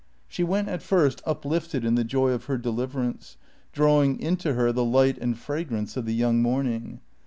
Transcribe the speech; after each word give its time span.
She 0.27 0.43
went 0.43 0.67
at 0.67 0.81
first 0.81 1.21
uplifted 1.27 1.85
in 1.85 1.93
the 1.93 2.03
joy 2.03 2.31
of 2.31 2.45
her 2.45 2.57
deliverance, 2.57 3.37
drawing 3.71 4.19
into 4.19 4.55
her 4.55 4.71
the 4.71 4.83
light 4.83 5.19
and 5.19 5.37
fragrance 5.37 5.95
of 5.95 6.05
the 6.07 6.15
young 6.15 6.41
morning. 6.41 7.01